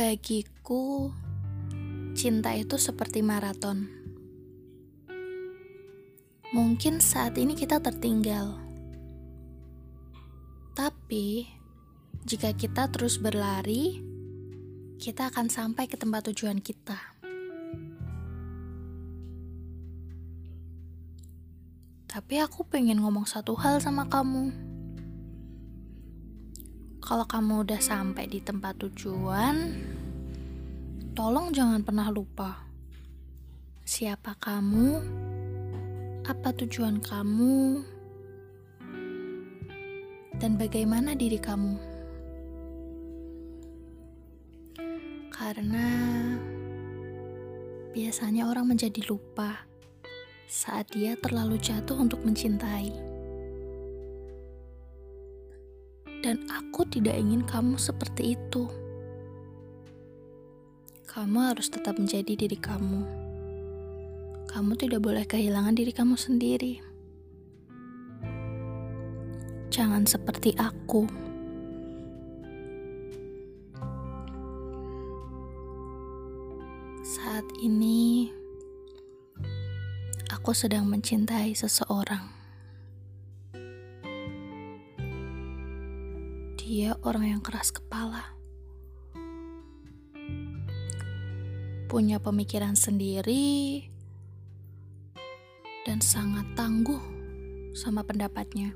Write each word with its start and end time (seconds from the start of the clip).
Bagiku, 0.00 1.12
cinta 2.16 2.56
itu 2.56 2.80
seperti 2.80 3.20
maraton. 3.20 3.84
Mungkin 6.56 7.04
saat 7.04 7.36
ini 7.36 7.52
kita 7.52 7.84
tertinggal, 7.84 8.56
tapi 10.72 11.52
jika 12.24 12.56
kita 12.56 12.88
terus 12.88 13.20
berlari, 13.20 14.00
kita 14.96 15.28
akan 15.28 15.52
sampai 15.52 15.84
ke 15.84 16.00
tempat 16.00 16.32
tujuan 16.32 16.64
kita. 16.64 16.96
Tapi 22.08 22.40
aku 22.40 22.64
pengen 22.64 23.04
ngomong 23.04 23.28
satu 23.28 23.52
hal 23.52 23.84
sama 23.84 24.08
kamu. 24.08 24.69
Kalau 27.10 27.26
kamu 27.26 27.66
udah 27.66 27.82
sampai 27.82 28.30
di 28.30 28.38
tempat 28.38 28.78
tujuan, 28.86 29.74
tolong 31.10 31.50
jangan 31.50 31.82
pernah 31.82 32.06
lupa 32.06 32.62
siapa 33.82 34.38
kamu, 34.38 35.02
apa 36.22 36.54
tujuan 36.54 37.02
kamu, 37.02 37.82
dan 40.38 40.54
bagaimana 40.54 41.18
diri 41.18 41.42
kamu. 41.42 41.82
Karena 45.34 45.90
biasanya 47.90 48.46
orang 48.46 48.70
menjadi 48.70 49.02
lupa 49.10 49.66
saat 50.46 50.94
dia 50.94 51.18
terlalu 51.18 51.58
jatuh 51.58 51.98
untuk 51.98 52.22
mencintai. 52.22 53.09
Dan 56.20 56.44
aku 56.52 56.84
tidak 56.84 57.16
ingin 57.16 57.40
kamu 57.48 57.80
seperti 57.80 58.36
itu. 58.36 58.68
Kamu 61.08 61.52
harus 61.52 61.72
tetap 61.72 61.96
menjadi 61.96 62.36
diri 62.36 62.54
kamu. 62.60 63.02
Kamu 64.46 64.72
tidak 64.76 65.00
boleh 65.00 65.24
kehilangan 65.24 65.74
diri 65.74 65.90
kamu 65.90 66.14
sendiri. 66.14 66.78
Jangan 69.70 70.04
seperti 70.04 70.54
aku. 70.58 71.06
Saat 77.06 77.46
ini 77.62 78.30
aku 80.30 80.54
sedang 80.54 80.86
mencintai 80.86 81.54
seseorang. 81.54 82.39
Dia 86.70 86.94
orang 87.02 87.26
yang 87.26 87.42
keras 87.42 87.74
kepala, 87.74 88.30
punya 91.90 92.22
pemikiran 92.22 92.78
sendiri, 92.78 93.90
dan 95.82 95.98
sangat 95.98 96.46
tangguh 96.54 97.02
sama 97.74 98.06
pendapatnya. 98.06 98.70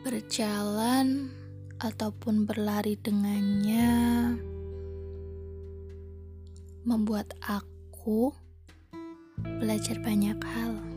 Berjalan 0.00 1.28
ataupun 1.76 2.48
berlari 2.48 2.96
dengannya 2.96 3.92
membuat 6.88 7.36
aku 7.44 8.32
belajar 9.60 10.00
banyak 10.00 10.40
hal. 10.40 10.89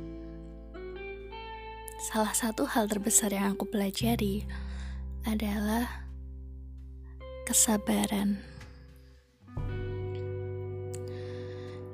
Salah 2.03 2.35
satu 2.35 2.67
hal 2.67 2.91
terbesar 2.91 3.31
yang 3.31 3.55
aku 3.55 3.63
pelajari 3.63 4.43
adalah 5.23 5.87
kesabaran. 7.47 8.43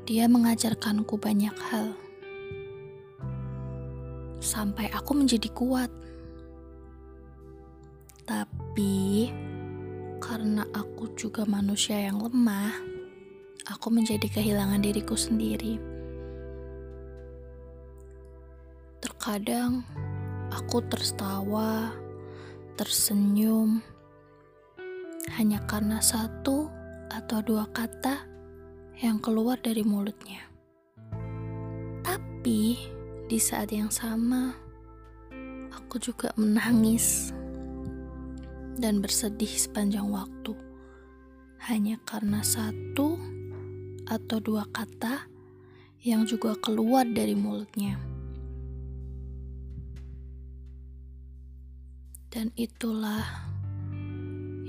Dia 0.09 0.25
mengajarkanku 0.25 1.13
banyak 1.13 1.53
hal, 1.69 1.93
sampai 4.41 4.89
aku 4.89 5.13
menjadi 5.13 5.45
kuat. 5.53 5.93
Tapi 8.25 9.29
karena 10.17 10.65
aku 10.73 11.13
juga 11.13 11.45
manusia 11.45 12.01
yang 12.09 12.17
lemah, 12.17 12.73
aku 13.69 13.93
menjadi 13.93 14.25
kehilangan 14.25 14.81
diriku 14.81 15.13
sendiri. 15.13 15.98
Terkadang 19.29 19.85
aku 20.49 20.81
tertawa, 20.89 21.93
tersenyum, 22.73 23.77
hanya 25.37 25.61
karena 25.69 26.01
satu 26.01 26.65
atau 27.13 27.37
dua 27.45 27.69
kata 27.69 28.25
yang 28.97 29.21
keluar 29.21 29.61
dari 29.61 29.85
mulutnya. 29.85 30.49
Tapi 32.01 32.81
di 33.29 33.37
saat 33.37 33.69
yang 33.69 33.93
sama, 33.93 34.57
aku 35.77 36.01
juga 36.01 36.33
menangis 36.33 37.29
dan 38.81 38.97
bersedih 38.97 39.53
sepanjang 39.61 40.09
waktu 40.09 40.57
hanya 41.69 42.01
karena 42.01 42.41
satu 42.41 43.13
atau 44.09 44.41
dua 44.41 44.65
kata 44.73 45.29
yang 46.01 46.25
juga 46.25 46.57
keluar 46.57 47.05
dari 47.05 47.37
mulutnya. 47.37 48.08
Dan 52.29 52.53
itulah 52.53 53.25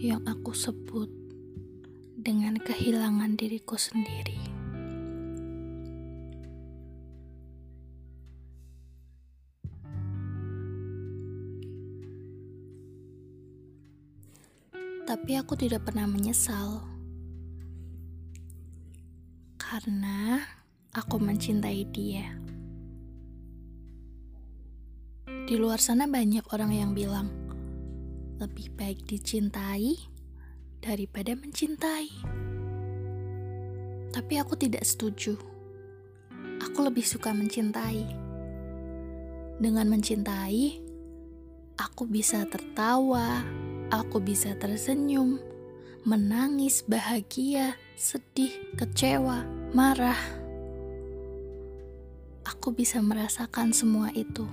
yang 0.00 0.25
aku 0.25 0.56
sebut 0.56 1.12
dengan 2.16 2.56
kehilangan 2.56 3.37
diriku 3.37 3.76
sendiri. 3.76 4.41
Tapi 15.04 15.37
aku 15.37 15.53
tidak 15.53 15.84
pernah 15.84 16.09
menyesal 16.09 16.81
karena 19.60 20.41
aku 20.97 21.20
mencintai 21.20 21.82
dia. 21.93 22.25
Di 25.44 25.59
luar 25.59 25.82
sana 25.82 26.06
banyak 26.06 26.47
orang 26.54 26.72
yang 26.72 26.94
bilang 26.94 27.40
lebih 28.41 28.73
baik 28.73 29.05
dicintai 29.05 30.01
daripada 30.81 31.37
mencintai. 31.37 32.09
Tapi 34.17 34.34
aku 34.41 34.56
tidak 34.56 34.81
setuju. 34.89 35.37
Aku 36.65 36.81
lebih 36.81 37.05
suka 37.05 37.37
mencintai. 37.37 38.00
Dengan 39.61 39.93
mencintai, 39.93 40.81
aku 41.77 42.09
bisa 42.09 42.49
tertawa, 42.49 43.45
aku 43.93 44.25
bisa 44.25 44.56
tersenyum, 44.56 45.37
menangis, 46.09 46.81
bahagia, 46.89 47.77
sedih, 47.93 48.56
kecewa, 48.81 49.45
marah, 49.77 50.17
aku 52.49 52.73
bisa 52.73 53.05
merasakan 53.05 53.77
semua 53.77 54.09
itu. 54.17 54.49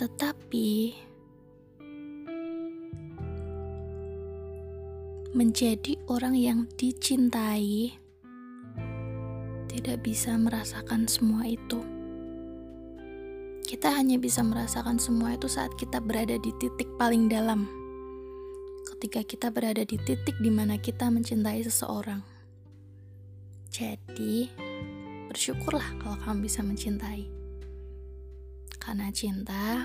Tetapi 0.00 0.96
menjadi 5.34 5.98
orang 6.06 6.38
yang 6.38 6.70
dicintai 6.78 7.90
tidak 9.66 10.06
bisa 10.06 10.38
merasakan 10.38 11.10
semua 11.10 11.42
itu. 11.50 11.82
Kita 13.66 13.90
hanya 13.98 14.14
bisa 14.22 14.46
merasakan 14.46 15.02
semua 15.02 15.34
itu 15.34 15.50
saat 15.50 15.74
kita 15.74 15.98
berada 15.98 16.38
di 16.38 16.54
titik 16.62 16.86
paling 16.94 17.26
dalam. 17.26 17.66
Ketika 18.94 19.26
kita 19.26 19.50
berada 19.50 19.82
di 19.82 19.98
titik 19.98 20.38
di 20.38 20.54
mana 20.54 20.78
kita 20.78 21.10
mencintai 21.10 21.66
seseorang. 21.66 22.22
Jadi, 23.74 24.46
bersyukurlah 25.26 25.98
kalau 25.98 26.14
kamu 26.22 26.46
bisa 26.46 26.62
mencintai. 26.62 27.26
Karena 28.78 29.10
cinta 29.10 29.82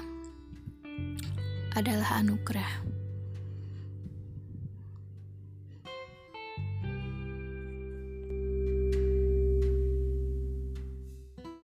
adalah 1.73 2.21
anugerah. 2.21 3.08